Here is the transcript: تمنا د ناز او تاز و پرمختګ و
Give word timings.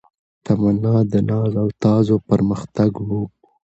تمنا 0.45 0.95
د 1.11 1.13
ناز 1.29 1.53
او 1.61 1.69
تاز 1.83 2.05
و 2.13 2.17
پرمختګ 2.29 2.91
و 3.07 3.09